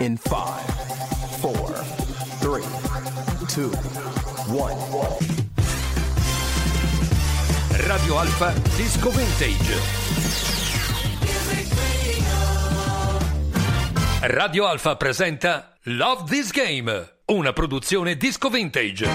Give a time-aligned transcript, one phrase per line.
[0.00, 0.30] in 5,
[1.40, 1.84] 4,
[2.38, 2.62] 3,
[3.54, 3.70] 2,
[4.46, 5.16] 1.
[7.86, 9.74] Radio Alfa Disco Vintage.
[14.20, 19.08] Radio Alfa presenta Love This Game, una produzione disco vintage.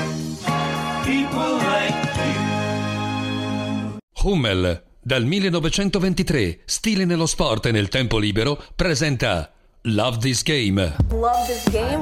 [4.21, 9.54] Hummel, dal 1923, stile nello sport e nel tempo libero, presenta
[9.86, 10.77] Love This Game.
[10.77, 11.99] Love this game.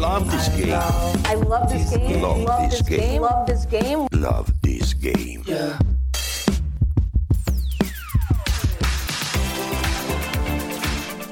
[0.00, 0.72] Love this game.
[1.24, 2.22] I love this game.
[2.22, 3.22] Love this game.
[3.22, 4.08] Love this game.
[4.12, 5.44] Love this game.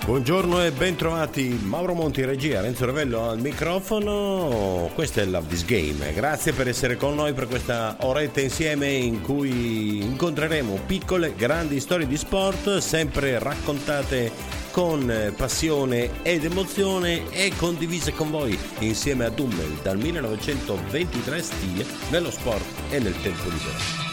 [0.06, 4.88] Buongiorno e bentrovati Mauro Monti regia, Renzo Ravello al microfono.
[4.94, 6.12] Questo è Love This Game.
[6.12, 12.06] Grazie per essere con noi per questa oretta insieme in cui incontreremo piccole, grandi storie
[12.06, 14.30] di sport, sempre raccontate
[14.70, 22.30] con passione ed emozione e condivise con voi insieme a Dummel dal 1923 stile nello
[22.30, 24.05] sport e nel tempo libero.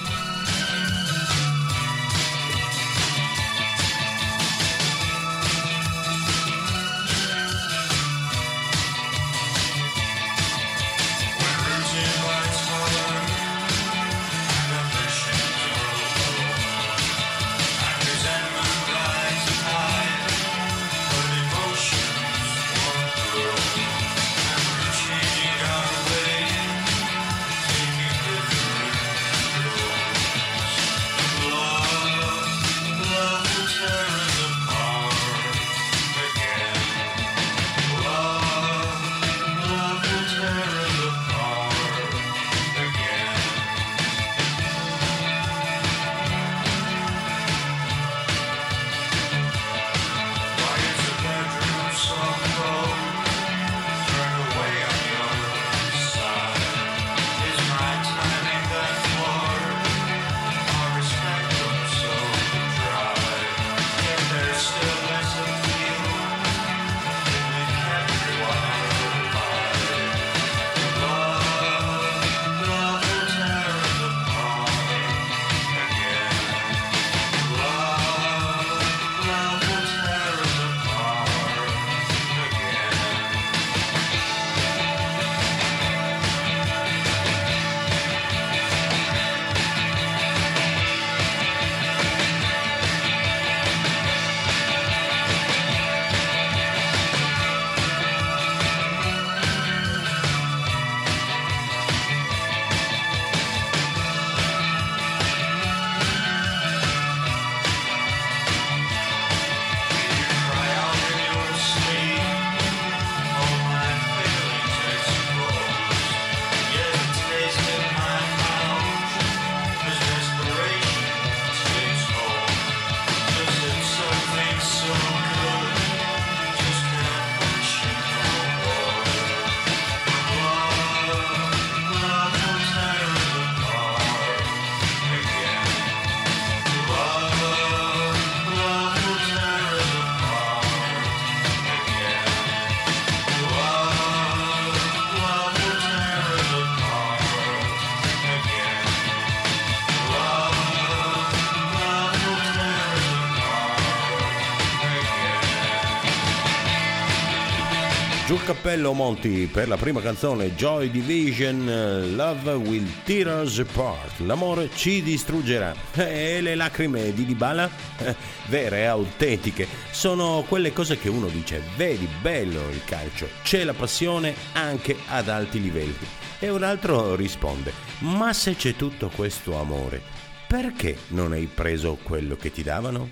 [158.63, 165.03] Cappello Monti per la prima canzone Joy Division Love Will Tear Us Apart L'amore ci
[165.03, 167.69] distruggerà E le lacrime di Dybala?
[167.97, 168.16] Eh,
[168.47, 173.73] vere e autentiche Sono quelle cose che uno dice Vedi, bello il calcio C'è la
[173.73, 176.07] passione anche ad alti livelli
[176.40, 180.02] E un altro risponde Ma se c'è tutto questo amore
[180.47, 183.09] Perché non hai preso quello che ti davano?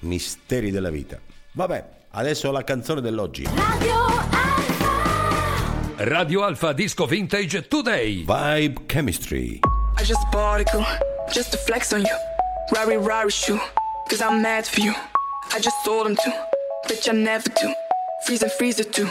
[0.00, 1.18] Misteri della vita
[1.52, 4.53] Vabbè, adesso la canzone dell'oggi Radio.
[5.98, 8.24] Radio Alfa Disco Vintage Today.
[8.24, 9.60] Vibe Chemistry
[9.96, 10.86] I just bought a girl,
[11.32, 12.16] just to flex on you.
[12.74, 13.60] Rari Rari shoe,
[14.08, 14.92] cause I'm mad for you.
[15.52, 16.32] I just sold them too,
[16.88, 17.72] bitch I never do.
[18.26, 19.08] Freeze and freeze it too,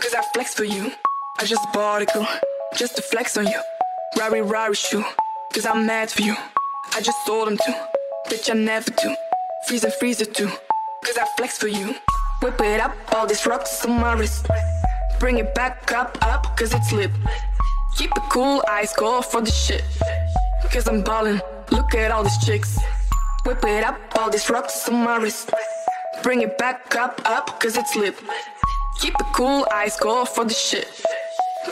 [0.00, 0.92] cause I flex for you.
[1.38, 2.26] I just bought a girl,
[2.76, 3.60] just to flex on you.
[4.18, 5.04] Rari Rari shoe,
[5.52, 6.34] cause I'm mad for you.
[6.94, 7.74] I just sold them too,
[8.30, 9.14] bitch I never do.
[9.66, 10.48] Freeze and freeze it too,
[11.04, 11.94] cause I flex for you.
[12.42, 14.46] Whip it up, all these rocks on my wrist.
[15.22, 17.12] Bring it back up, up, cause it's lit.
[17.96, 19.84] Keep it cool, eyes go for the shit.
[20.72, 21.40] Cause I'm ballin',
[21.70, 22.76] look at all these chicks.
[23.46, 25.48] Whip it up, all these rocks on my wrist.
[26.24, 28.16] Bring it back up, up, cause it's lit.
[29.00, 30.88] Keep it cool, eyes go for the shit.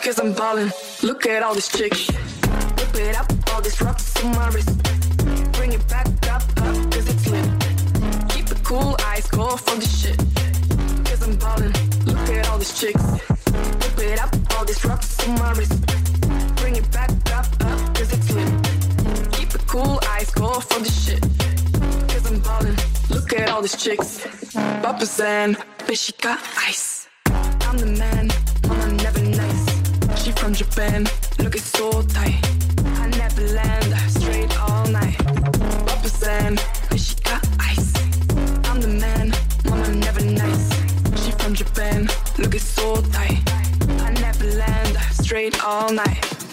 [0.00, 0.70] Cause I'm ballin',
[1.02, 2.08] look at all these chicks.
[2.08, 4.80] Whip it up, all these rocks on my wrist.
[5.54, 7.48] Bring it back up, up, cause it's lit.
[8.28, 10.18] Keep it cool, eyes go for the shit.
[11.04, 11.72] Cause I'm ballin',
[12.06, 13.29] look at all these chicks.
[14.02, 15.78] It up, all these rocks on my wrist.
[16.56, 18.48] Bring it back up, up, cause it's lit.
[19.32, 21.20] Keep it cool, eyes go for the shit.
[22.08, 22.76] Cause I'm ballin',
[23.10, 24.26] look at all these chicks.
[24.54, 25.54] Papa San,
[25.86, 27.08] bitch, she got ice.
[27.26, 28.30] I'm the man,
[28.66, 30.24] mama never nice.
[30.24, 31.06] She from Japan,
[31.38, 32.40] look it's so tight.
[33.02, 35.18] I never land, straight all night.
[35.86, 36.56] Papa San,
[36.88, 37.92] bitch, she got ice.
[38.64, 39.34] I'm the man,
[39.66, 40.70] mama never nice.
[41.22, 42.08] She from Japan,
[42.38, 43.09] look it's so tight.
[45.64, 46.49] All night.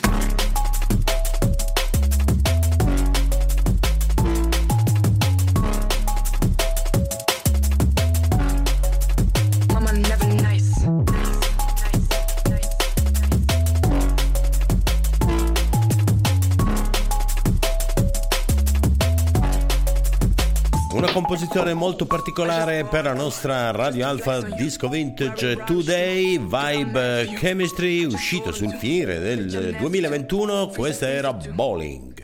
[20.93, 28.51] Una composizione molto particolare per la nostra Radio Alpha Disco Vintage Today, Vibe Chemistry, uscito
[28.51, 32.16] sul finire del 2021, questa era Bowling.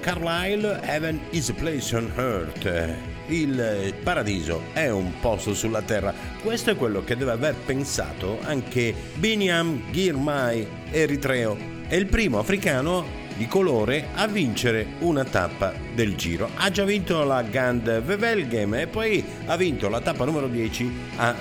[0.00, 2.94] Carlisle, Heaven is a place on earth.
[3.28, 6.14] Il paradiso è un posto sulla terra.
[6.42, 11.56] Questo è quello che deve aver pensato anche Biniam Girmay, eritreo.
[11.88, 13.04] È il primo africano
[13.36, 16.50] di colore a vincere una tappa del giro.
[16.54, 21.34] Ha già vinto la Gand Wevelgem e poi ha vinto la tappa numero 10 a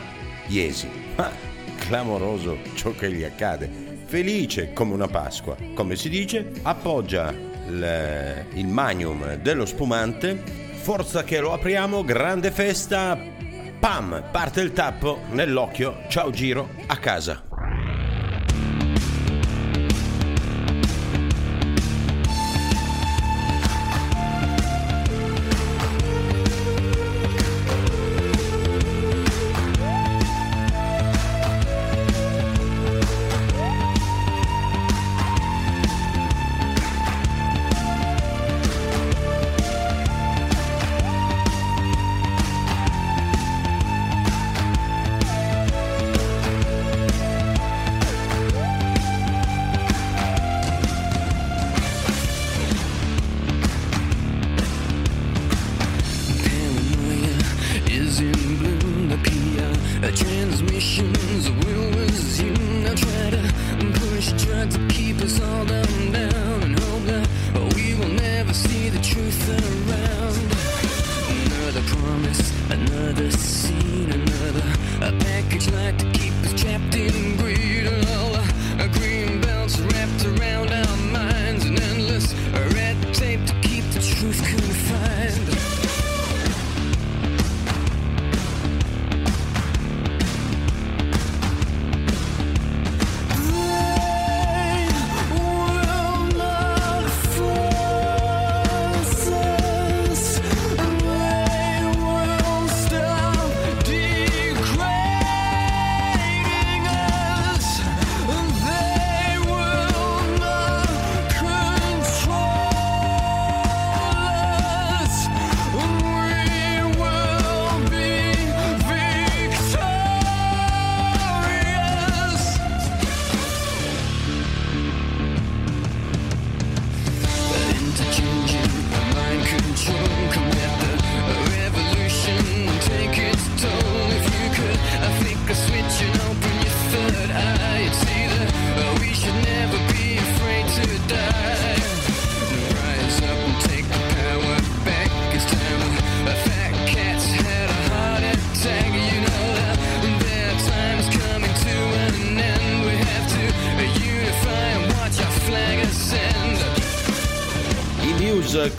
[0.48, 0.90] Iesi.
[1.16, 1.32] Ma
[1.78, 3.70] clamoroso ciò che gli accade.
[4.06, 7.34] Felice come una Pasqua, come si dice, appoggia
[7.68, 10.42] il, il magnum dello spumante.
[10.74, 13.18] Forza che lo apriamo, grande festa.
[13.80, 16.04] Pam, parte il tappo nell'occhio.
[16.08, 17.55] Ciao giro, a casa.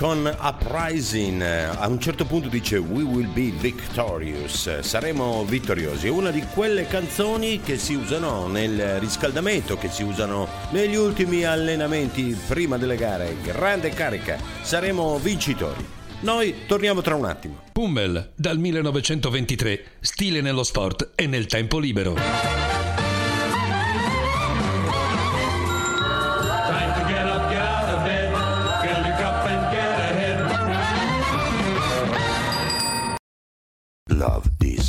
[0.06, 1.42] Con Uprising.
[1.42, 4.78] A un certo punto dice We will be victorious.
[4.78, 6.06] Saremo vittoriosi.
[6.06, 11.42] È una di quelle canzoni che si usano nel riscaldamento, che si usano negli ultimi
[11.42, 13.34] allenamenti prima delle gare.
[13.42, 14.38] Grande carica.
[14.62, 15.84] Saremo vincitori.
[16.20, 17.62] Noi torniamo tra un attimo.
[17.72, 22.65] Pummel, dal 1923, stile nello sport e nel tempo libero.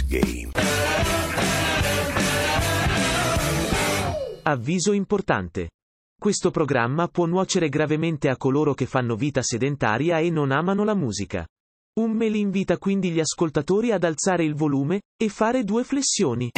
[0.08, 0.52] Game.
[4.44, 5.70] Avviso importante.
[6.20, 10.96] Questo programma può nuocere gravemente a coloro che fanno vita sedentaria e non amano la
[10.96, 11.46] musica.
[12.00, 16.50] Ummel invita quindi gli ascoltatori ad alzare il volume e fare due flessioni.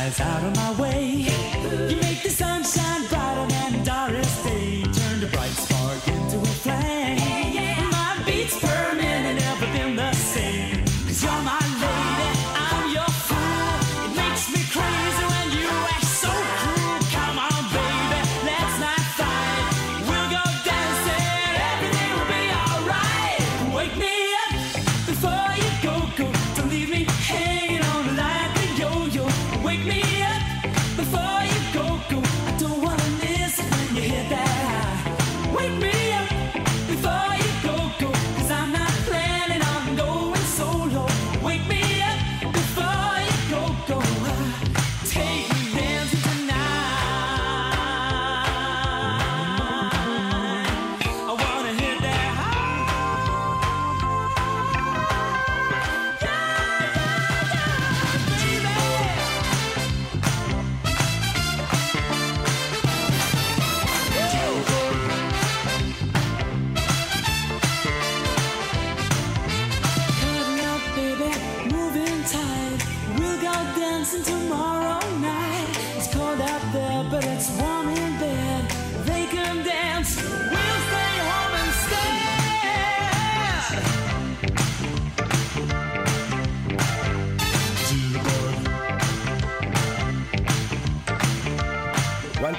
[0.00, 2.09] Skies out of my way.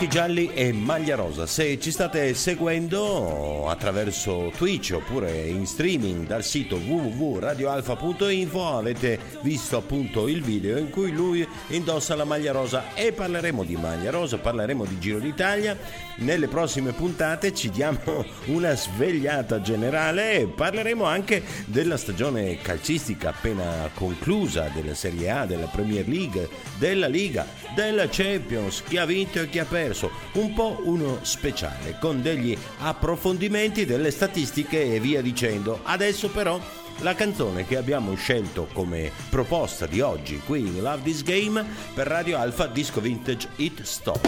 [0.02, 1.46] Guanti gialli e maglia rosa.
[1.46, 10.28] Se ci state seguendo attraverso Twitch oppure in streaming dal sito www.radioalfa.info avete visto appunto
[10.28, 14.86] il video in cui lui indossa la maglia rosa e parleremo di maglia rosa, parleremo
[14.86, 15.78] di Giro d'Italia.
[16.16, 23.88] Nelle prossime puntate ci diamo una svegliata generale e parleremo anche della stagione calcistica appena
[23.94, 29.50] conclusa della Serie A, della Premier League, della Liga, della Champions, chi ha vinto e
[29.50, 30.01] chi ha perso,
[30.34, 35.80] un po' uno speciale con degli approfondimenti delle statistiche e via dicendo.
[35.84, 36.60] Adesso però
[37.00, 42.08] la canzone che abbiamo scelto come proposta di oggi qui in Love This Game per
[42.08, 44.20] Radio Alpha Disco Vintage Hit Stop.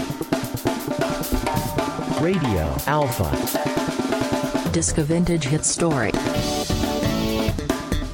[2.20, 3.30] Radio Alpha.
[4.72, 6.63] Disco Vintage Hit Story.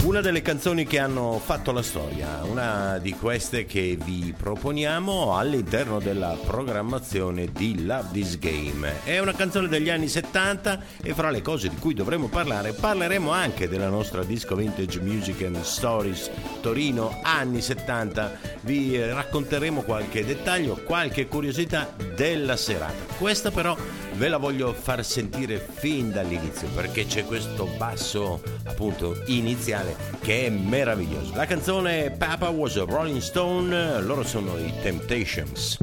[0.09, 5.99] Una delle canzoni che hanno fatto la storia, una di queste che vi proponiamo all'interno
[5.99, 9.03] della programmazione di Love This Game.
[9.03, 13.29] È una canzone degli anni 70 e fra le cose di cui dovremo parlare parleremo
[13.29, 18.31] anche della nostra Disco Vintage Music and Stories Torino anni 70.
[18.61, 23.13] Vi racconteremo qualche dettaglio, qualche curiosità della serata.
[23.15, 23.77] Questa però
[24.13, 30.49] ve la voglio far sentire fin dall'inizio perché c'è questo basso appunto iniziale che è
[30.49, 31.35] meraviglioso.
[31.35, 35.77] La canzone Papa was a Rolling Stone, loro sono i Temptations.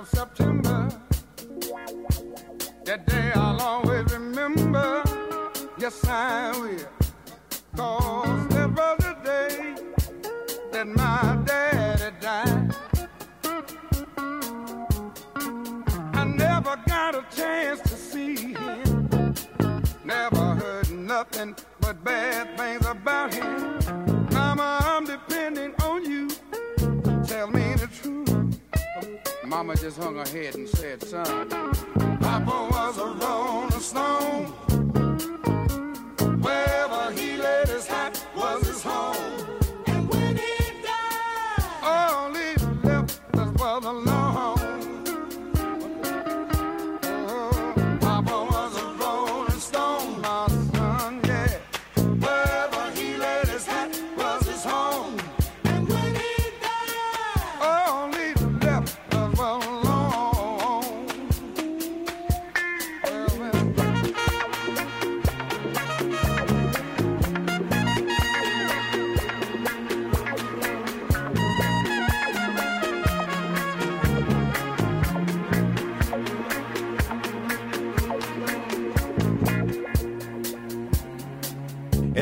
[0.00, 0.88] Of September.
[2.84, 5.02] That day I'll always remember.
[5.78, 6.99] Yes, I will.
[29.70, 31.48] Mama just hung her head and said, son,
[32.18, 34.46] Papa was a rolling stone.
[36.42, 39.59] Wherever he laid his hat was his home.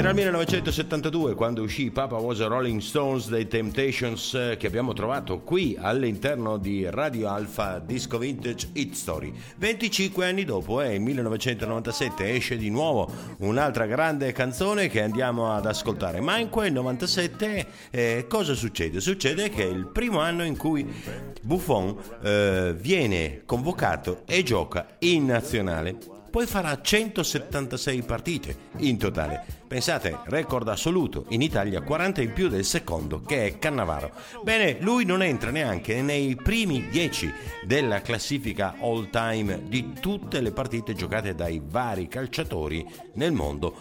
[0.09, 5.41] Il 1972 quando uscì Papa Was a Rolling Stones dei Temptations eh, che abbiamo trovato
[5.41, 9.31] qui all'interno di Radio Alpha Disco Vintage Hit Story.
[9.59, 13.07] 25 anni dopo, eh, 1997, esce di nuovo
[13.41, 16.23] un'altra grande canzone che andiamo ad ascoltare.
[16.23, 19.01] Ma in quel 97 eh, cosa succede?
[19.01, 20.91] Succede che è il primo anno in cui
[21.43, 29.45] Buffon eh, viene convocato e gioca in nazionale poi farà 176 partite in totale.
[29.67, 34.13] Pensate, record assoluto, in Italia 40 in più del secondo che è Cannavaro.
[34.45, 37.33] Bene, lui non entra neanche nei primi 10
[37.65, 43.75] della classifica all time di tutte le partite giocate dai vari calciatori nel mondo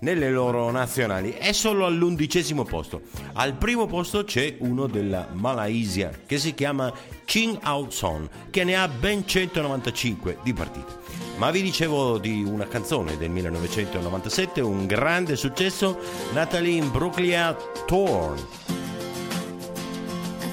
[0.00, 3.02] nelle loro nazionali è solo all'undicesimo posto.
[3.32, 6.92] Al primo posto c'è uno della Malaysia che si chiama
[7.24, 11.23] Ching Ao Son che ne ha ben 195 di partite.
[11.36, 15.98] Ma vi dicevo di una canzone del 1997, un grande successo,
[16.32, 18.38] Natalie Brooklyn Torn.
[18.38, 18.42] I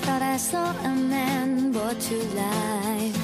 [0.01, 3.15] thought I saw a man brought to life.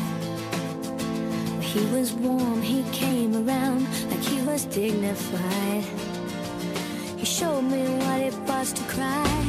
[1.60, 5.84] He was warm, he came around like he was dignified.
[7.18, 9.46] He showed me what it was to cry.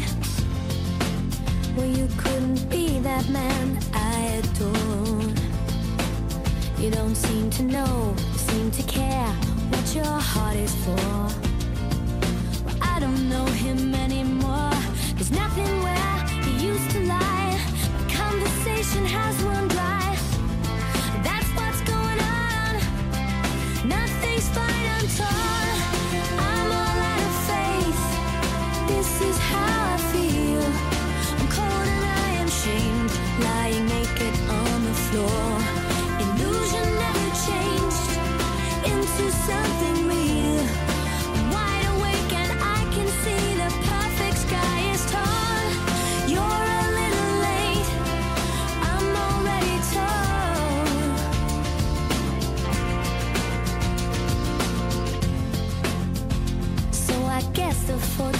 [1.76, 5.37] Well, you couldn't be that man I adored.
[6.80, 9.32] You don't seem to know, seem to care
[9.70, 10.94] what your heart is for.
[12.64, 14.70] Well, I don't know him anymore.
[15.14, 17.60] There's nothing where he used to lie.
[17.98, 19.97] The conversation has run dry.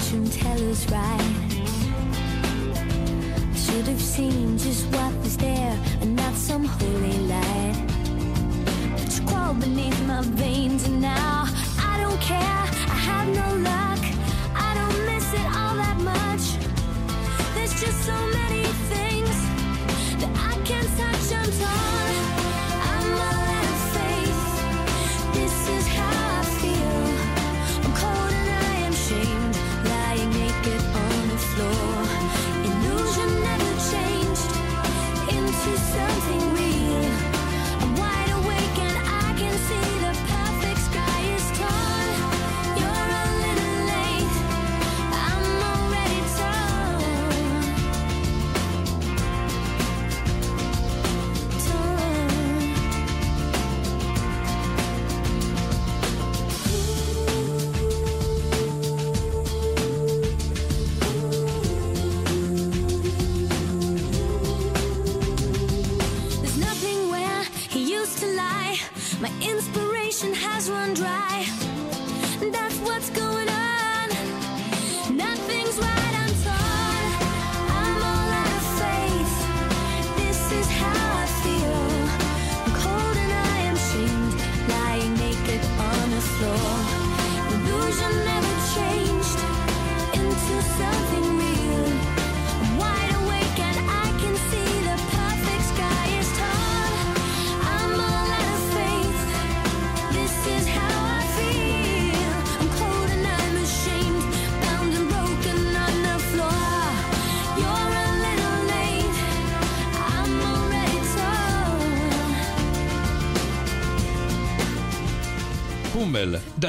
[0.09, 1.55] Fortune teller's right.
[3.55, 7.75] Should have seen just what was there and not some holy light.
[8.97, 11.45] But you crawl beneath my veins and now
[11.79, 12.39] I don't care.
[12.39, 13.78] I have no luck.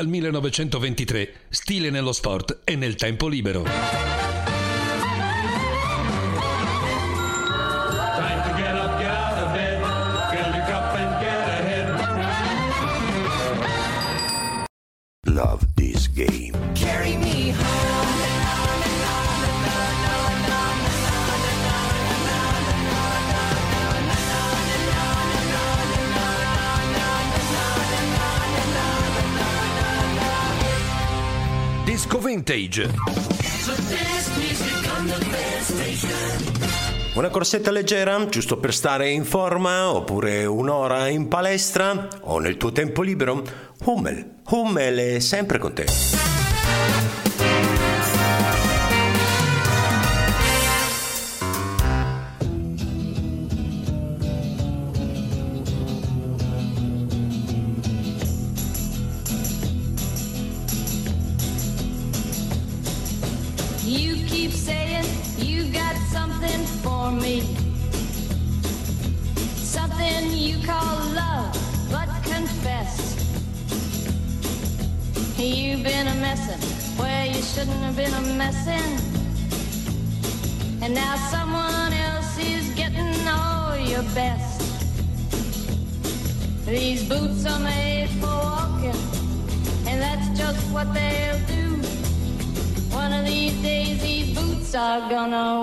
[0.00, 4.19] Dal 1923, stile nello sport e nel tempo libero.
[32.31, 32.88] Vintage.
[37.14, 42.71] Una corsetta leggera, giusto per stare in forma, oppure un'ora in palestra o nel tuo
[42.71, 43.43] tempo libero?
[43.85, 46.30] Hummel, Hummel è sempre con te.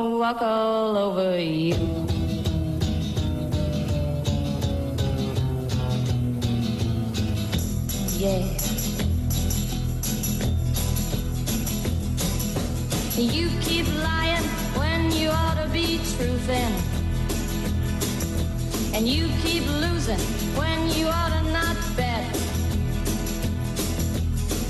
[0.10, 1.76] Walk all over you.
[8.18, 8.46] Yeah.
[13.18, 14.44] You keep lying
[14.78, 16.74] when you ought to be truthing.
[18.94, 20.20] And you keep losing
[20.56, 22.26] when you ought to not bet.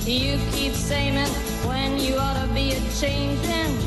[0.06, 1.28] You keep saying
[1.68, 3.87] when you ought to be a changing.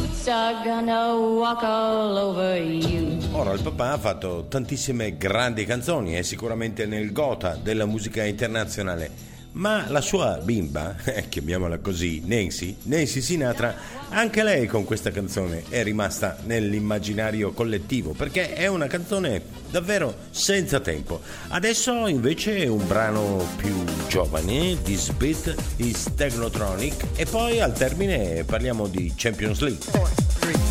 [3.31, 9.30] Ora, il papà ha fatto tantissime grandi canzoni, è sicuramente nel gota della musica internazionale.
[9.53, 13.75] Ma la sua bimba, eh, chiamiamola così, Nancy, Nancy Sinatra,
[14.09, 20.79] anche lei con questa canzone è rimasta nell'immaginario collettivo perché è una canzone davvero senza
[20.79, 21.21] tempo.
[21.49, 28.43] Adesso invece è un brano più giovane, This Beat is Technotronic e poi al termine
[28.45, 30.29] parliamo di Champions League.
[30.43, 30.70] I'm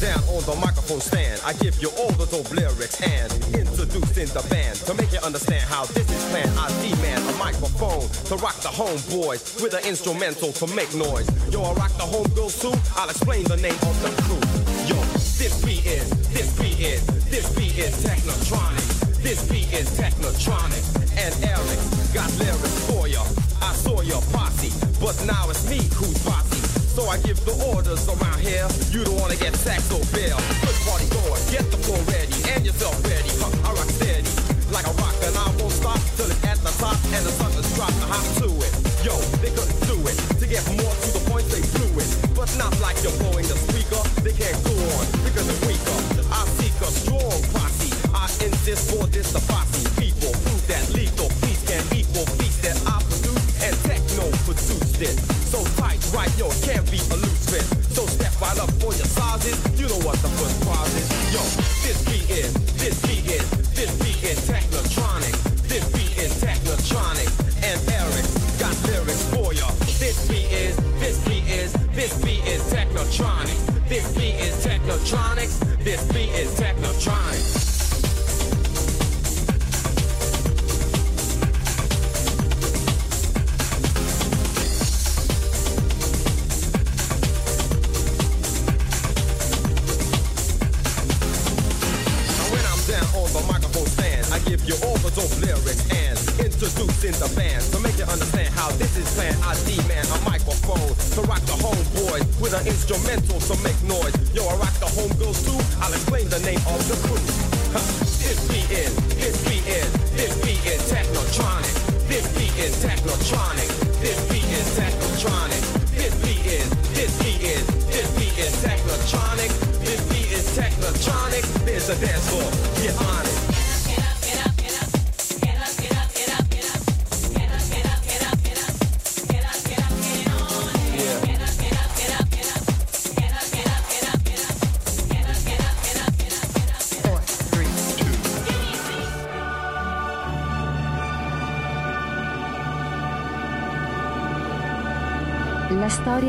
[0.00, 4.40] down on the microphone stand, I give you all the dope lyrics and introducing the
[4.48, 6.50] band to make you understand how this is planned.
[6.56, 11.28] I demand a microphone to rock the homeboys with an instrumental to make noise.
[11.52, 12.72] Yo, I rock the homegirls too.
[12.96, 14.40] I'll explain the name of the crew.
[14.88, 14.96] Yo,
[15.36, 19.20] this beat is, this beat is, this beat is Technotronic.
[19.20, 20.80] This beat is Technotronic.
[21.20, 21.80] And Eric
[22.16, 23.20] got lyrics for ya.
[23.60, 26.79] I saw your posse, but now it's me who's bossy.
[26.90, 28.66] So I give the orders around here.
[28.90, 30.36] You don't wanna get sacked or bail.
[30.60, 33.30] Good party going, get the floor ready and yourself ready.
[33.38, 34.26] Huh, I rock steady
[34.74, 37.50] like a rock and I won't stop till it's at the top and the sun
[37.58, 37.94] is dropped.
[38.10, 38.72] Hop to it.
[39.06, 40.16] Yo, they couldn't do it.
[40.42, 42.10] To get more to the point, they blew it.
[42.34, 44.02] But not like you're blowing the speaker.
[44.26, 45.98] They can't go on because it's weaker.
[46.30, 47.90] I seek a strong posse.
[48.14, 49.79] I insist for this the posse.
[56.40, 57.66] Yo, it can't be a loose fit.
[57.92, 59.60] So step right up for your sizes.
[59.78, 61.06] You know what the first prize is.
[61.36, 61.42] Yo,
[61.84, 63.44] this beat is, this beat is,
[63.76, 65.36] this beat is technotronic.
[65.68, 67.28] This beat is technotronic.
[67.60, 68.24] And Eric
[68.58, 69.68] got lyrics for ya.
[70.00, 73.60] This beat is, this beat is, this beat is technotronic.
[73.88, 75.50] This beat is technotronic.
[75.84, 77.79] This beat is technotronic.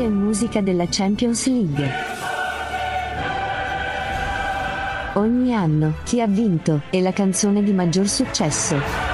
[0.02, 1.90] Storia e musica della Champions League.
[5.14, 9.11] Ogni anno, chi ha vinto, e la canzone di maggior successo.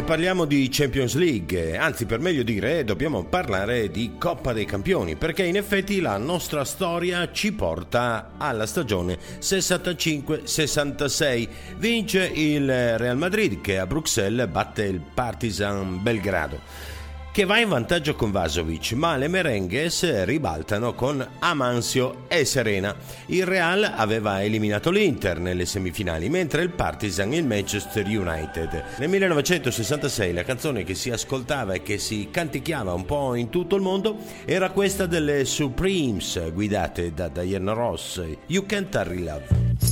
[0.00, 5.14] E parliamo di Champions League, anzi per meglio dire dobbiamo parlare di Coppa dei Campioni,
[5.14, 11.48] perché in effetti la nostra storia ci porta alla stagione 65-66.
[11.76, 16.99] Vince il Real Madrid che a Bruxelles batte il Partizan Belgrado
[17.32, 22.94] che va in vantaggio con Vasovic, ma le merenghes ribaltano con Amancio e Serena.
[23.26, 28.84] Il Real aveva eliminato l'Inter nelle semifinali, mentre il Partizan il Manchester United.
[28.98, 33.76] Nel 1966 la canzone che si ascoltava e che si canticchiava un po' in tutto
[33.76, 39.89] il mondo era questa delle Supremes, guidate da Diana Ross, You Can't Hurry Love.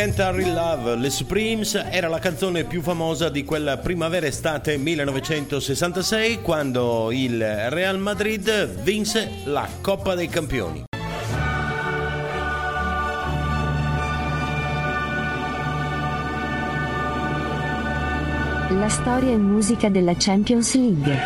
[0.00, 7.12] Can't Hurry Love, le Supremes, era la canzone più famosa di quella primavera-estate 1966 quando
[7.12, 10.84] il Real Madrid vinse la Coppa dei Campioni.
[18.70, 21.18] La storia e musica della Champions League.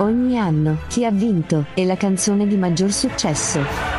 [0.00, 3.95] Ogni anno, chi ha vinto, è la canzone di maggior successo.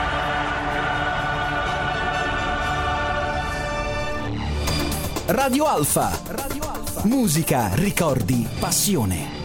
[5.28, 6.18] Radio Alfa.
[6.28, 7.06] Radio Alfa.
[7.06, 9.37] Musica, ricordi, passione.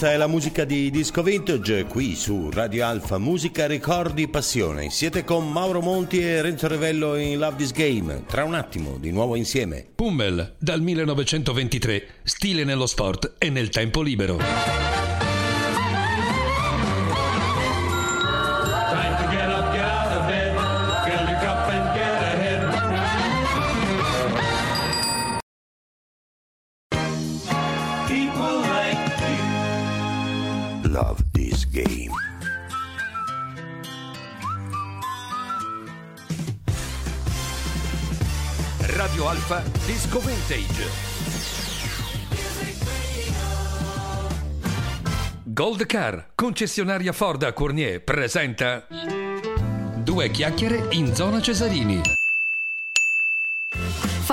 [0.00, 4.88] Questa è la musica di Disco Vintage qui su Radio Alfa Musica Ricordi Passione.
[4.88, 8.24] Siete con Mauro Monti e Renzo Revello in Love This Game.
[8.26, 9.86] Tra un attimo, di nuovo insieme.
[9.94, 14.79] Pummel, dal 1923, stile nello sport e nel tempo libero.
[39.00, 40.84] Radio Alfa Disco Vintage.
[45.42, 48.86] Gold Car, concessionaria Ford a Cournier, presenta
[50.04, 52.19] Due chiacchiere in zona Cesarini.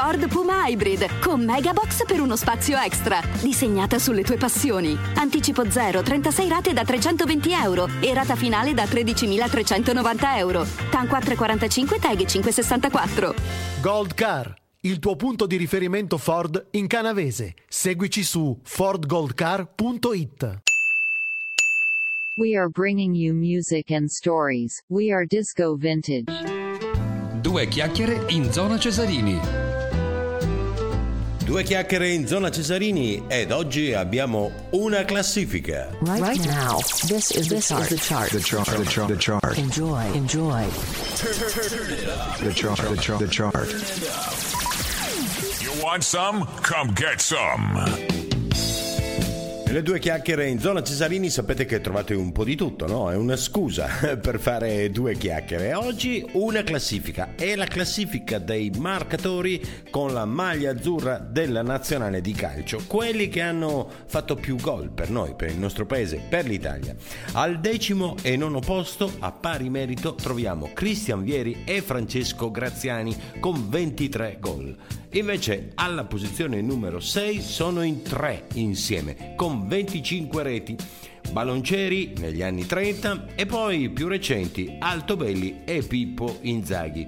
[0.08, 4.98] Ford Puma Hybrid con Megabox per uno spazio extra, disegnata sulle tue passioni.
[5.16, 10.66] Anticipo 0, 36 rate da 320 euro e rata finale da 13.390 euro.
[10.90, 13.34] TAN 445 TAG 564.
[13.82, 17.56] Gold Car, il tuo punto di riferimento Ford in canavese.
[17.68, 20.60] Seguici su fordgoldcar.it.
[22.38, 24.82] We are bringing you music and stories.
[24.88, 26.32] We are disco vintage.
[27.42, 29.67] Due chiacchiere in zona Cesarini.
[31.48, 35.88] Due chiacchiere in zona Cesarini ed oggi abbiamo una classifica.
[36.02, 38.32] Right, now, this is this is the chart.
[38.32, 38.70] The chart.
[38.76, 39.08] The chart.
[39.08, 39.58] The chart.
[39.58, 40.66] Enjoy, enjoy.
[42.42, 42.82] The chart.
[42.90, 43.20] The chart.
[43.20, 43.70] The chart.
[45.62, 46.46] You want some?
[46.64, 48.17] Come get some.
[49.68, 53.12] Nelle due chiacchiere in zona Cesarini sapete che trovate un po' di tutto, no?
[53.12, 55.74] È una scusa per fare due chiacchiere.
[55.74, 57.36] Oggi una classifica.
[57.36, 62.82] È la classifica dei marcatori con la maglia azzurra della nazionale di calcio.
[62.88, 66.96] Quelli che hanno fatto più gol per noi, per il nostro paese, per l'Italia.
[67.34, 73.68] Al decimo e nono posto, a pari merito, troviamo Cristian Vieri e Francesco Graziani con
[73.70, 74.78] 23 gol.
[75.12, 80.76] Invece alla posizione numero 6 sono in tre insieme con 25 reti.
[81.32, 87.08] Baloncieri negli anni 30 e poi più recenti Altobelli e Pippo Inzaghi.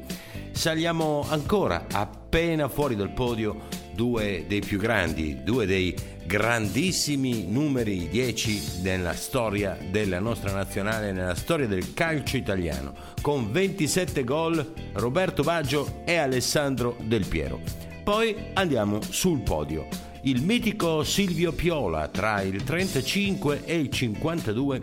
[0.52, 5.96] Saliamo ancora appena fuori dal podio due dei più grandi, due dei
[6.26, 14.24] grandissimi numeri 10 nella storia della nostra nazionale, nella storia del calcio italiano, con 27
[14.24, 17.60] gol Roberto Baggio e Alessandro Del Piero.
[18.04, 20.09] Poi andiamo sul podio.
[20.24, 24.80] Il mitico Silvio Piola tra il 35 e il 52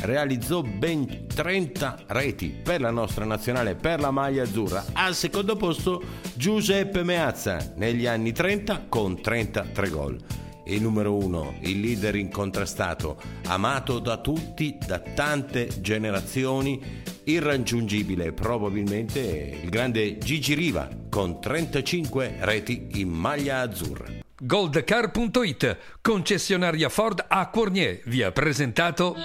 [0.00, 4.84] realizzò ben 30 reti per la nostra nazionale per la maglia azzurra.
[4.94, 6.02] Al secondo posto
[6.34, 10.18] Giuseppe Meazza negli anni 30 con 33 gol.
[10.64, 16.80] Il numero uno, il leader incontrastato, amato da tutti, da tante generazioni,
[17.24, 24.17] irraggiungibile probabilmente il grande Gigi Riva con 35 reti in maglia azzurra.
[24.40, 29.16] Goldcar.it, concessionaria Ford a Cornier, vi ha presentato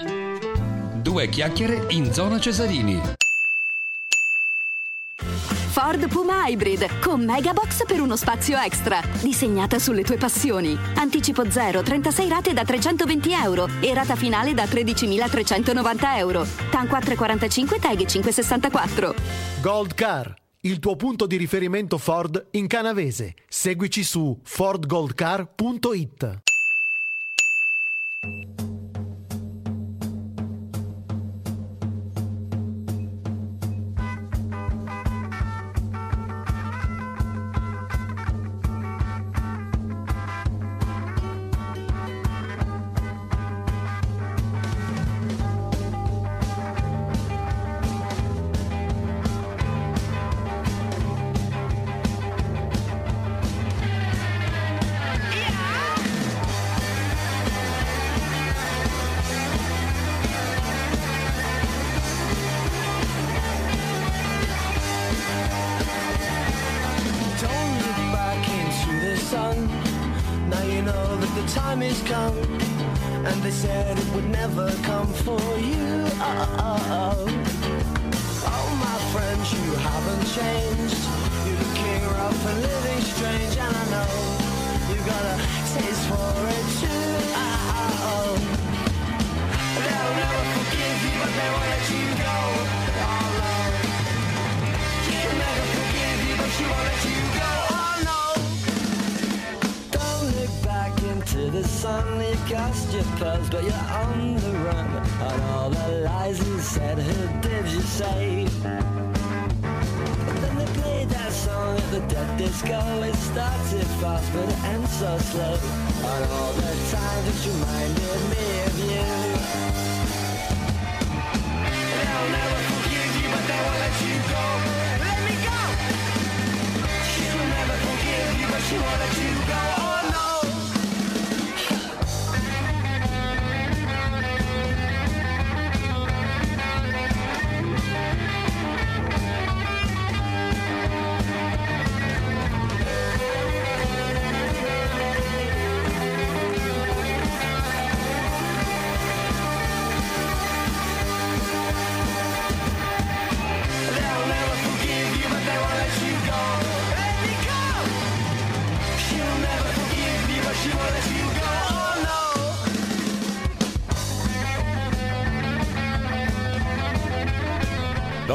[0.96, 3.00] Due chiacchiere in zona Cesarini.
[5.70, 9.02] Ford Puma Hybrid con Megabox per uno spazio extra.
[9.22, 10.76] Disegnata sulle tue passioni.
[10.96, 16.48] Anticipo 0, 36 rate da 320 euro e rata finale da 13.390 euro.
[16.72, 19.16] TAN 445 TAG 564.
[19.62, 20.34] Gold Car,
[20.66, 23.34] il tuo punto di riferimento Ford in canavese.
[23.48, 26.53] Seguici su fordgoldcar.it.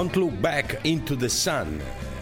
[0.08, 1.78] Don't Look Back into the Sun.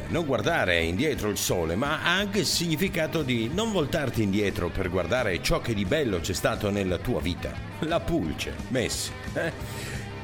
[0.08, 4.90] non guardare indietro il sole, ma ha anche il significato di non voltarti indietro per
[4.90, 7.52] guardare ciò che di bello c'è stato nella tua vita.
[7.80, 9.12] La pulce, Messi.
[9.34, 9.52] eh?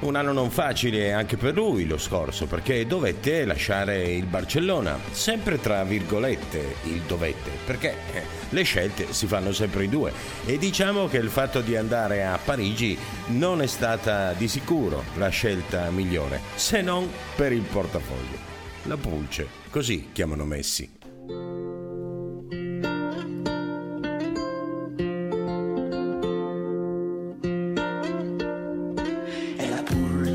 [0.03, 5.61] Un anno non facile anche per lui lo scorso, perché dovette lasciare il Barcellona, sempre
[5.61, 10.13] tra virgolette il dovette, perché eh, le scelte si fanno sempre in due
[10.45, 12.99] e diciamo che il fatto di andare a Parigi
[13.29, 18.51] non è stata di sicuro la scelta migliore, se non per il portafoglio.
[18.85, 21.02] La pulce, così chiamano Messi.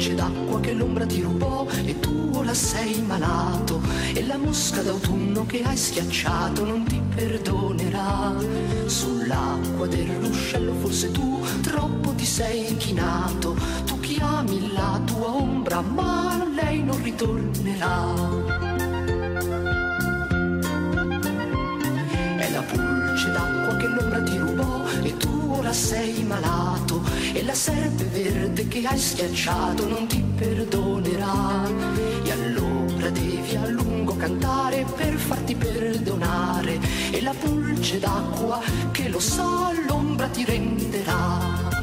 [0.07, 3.81] Pulce d'acqua che l'ombra ti rubò e tu ora sei malato.
[4.13, 8.33] E la mosca d'autunno che hai schiacciato non ti perdonerà.
[8.85, 13.55] Sull'acqua del ruscello forse tu troppo ti sei inchinato.
[13.85, 18.13] Tu chiami la tua ombra ma lei non ritornerà.
[22.37, 24.36] È la pulce d'acqua che l'ombra ti
[25.77, 27.03] sei malato
[27.33, 31.65] e la serpe verde che hai schiacciato non ti perdonerà.
[32.23, 36.79] E allora devi a lungo cantare per farti perdonare
[37.11, 38.59] e la pulce d'acqua
[38.91, 41.76] che lo sa l'ombra ti renderà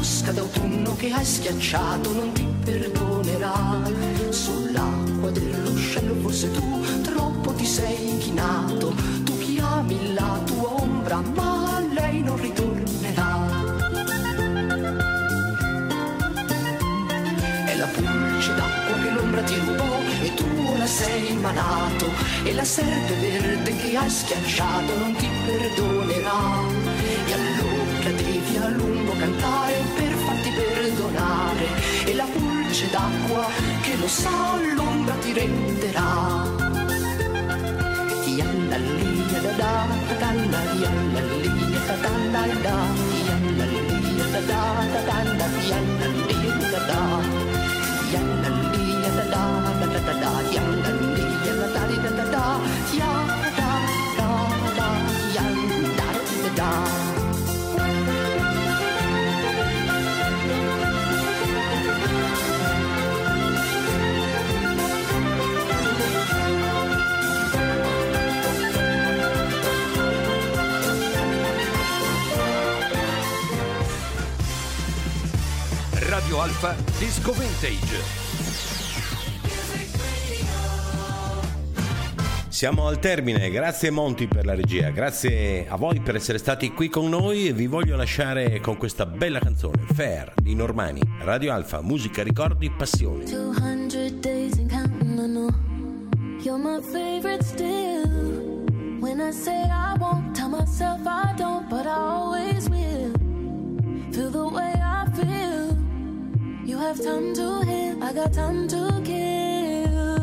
[0.00, 3.82] mosca d'autunno che hai schiacciato non ti perdonerà.
[4.30, 8.94] Sull'acqua del ruscello forse tu troppo ti sei inchinato.
[9.24, 13.46] Tu chiami la tua ombra ma lei non ritornerà.
[17.66, 22.06] È la pulce d'acqua che l'ombra ti rubò e tu ora sei malato
[22.44, 26.40] e la serpe verde che hai schiacciato non ti perdonerà
[27.26, 31.66] e allora devi a lungo cantare per farti perdonare
[32.06, 33.46] e la pulce d'acqua
[33.82, 36.60] che lo sa l'ombra ti renderà
[76.40, 78.02] Radio Alfa Disco Vintage.
[82.48, 86.88] Siamo al termine, grazie Monti per la regia, grazie a voi per essere stati qui
[86.88, 91.82] con noi e vi voglio lasciare con questa bella canzone, Fair di Normani, Radio Alfa,
[91.82, 93.24] musica, ricordi, passione.
[93.24, 95.50] 200 days and counting, I know
[96.42, 98.64] you're my favorite still.
[98.98, 102.49] When I say I won't, tell myself I don't, but I always
[106.90, 110.18] have time to heal, I got time to kill.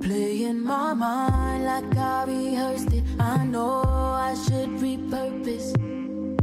[0.00, 3.04] Playing my mind like I rehearsed it.
[3.20, 5.68] I know I should repurpose.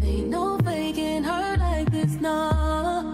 [0.02, 3.14] Ain't no faking her like this, nah.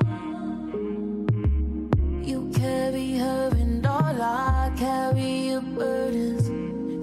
[2.22, 6.50] You carry her and all I carry your burdens.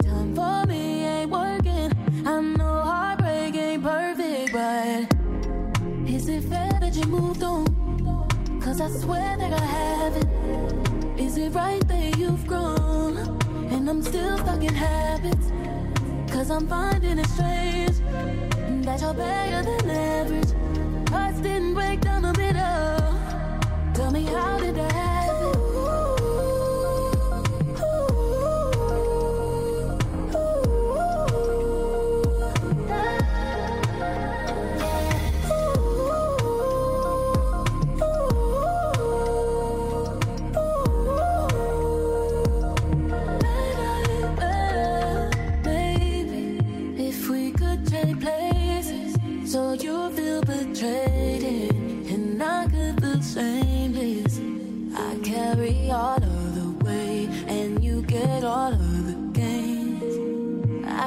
[0.07, 1.91] Time for me ain't working.
[2.25, 7.72] I know heartbreak ain't perfect, but is it fair that you moved on?
[8.83, 11.17] I swear that I haven't.
[11.17, 13.17] Is it right that you've grown?
[13.71, 15.53] And I'm still stuck in habits.
[16.33, 17.99] Cause I'm finding it strange
[18.85, 21.11] that you're better than average.
[21.11, 23.95] Hearts didn't break down the middle.
[23.95, 25.22] Tell me how did that happen?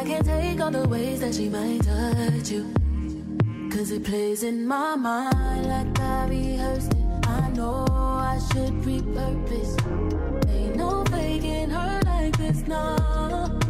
[0.06, 2.72] Can't take all the ways that she might touch you.
[3.72, 7.28] Cause it plays in my mind like I rehearsed it.
[7.28, 9.74] I know I should repurpose.
[10.50, 13.65] Ain't no faking her like this, nah.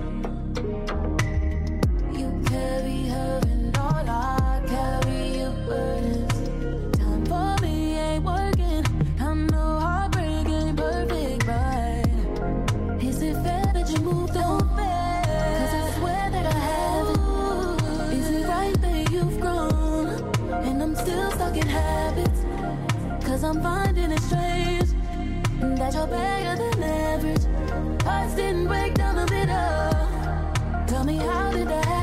[23.45, 24.89] I'm finding it strange
[25.77, 28.03] that you're better than average.
[28.03, 30.85] Hearts didn't break down the middle.
[30.87, 31.95] Tell me how did that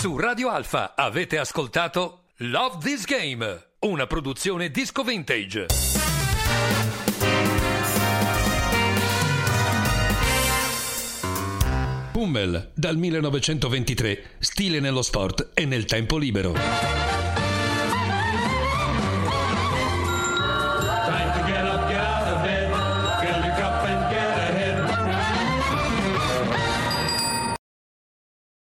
[0.00, 5.89] su Radio Alfa avete ascoltato Love This Game, una produzione disco vintage.
[12.20, 16.99] Pummel dal 1923, stile nello sport e nel tempo libero.